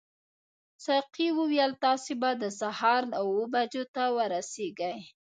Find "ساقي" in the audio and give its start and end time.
0.85-1.27